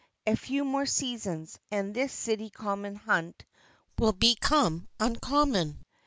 [0.25, 3.45] A few more seasons, and this City Common Hunt
[3.99, 5.83] will become uncommon.